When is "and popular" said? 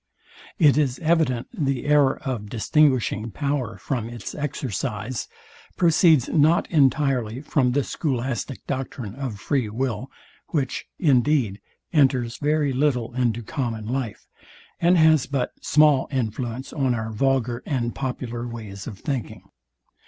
17.67-18.47